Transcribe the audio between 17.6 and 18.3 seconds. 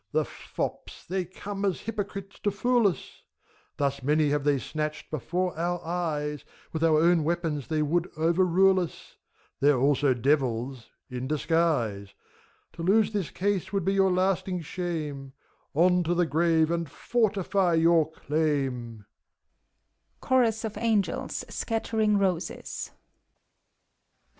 your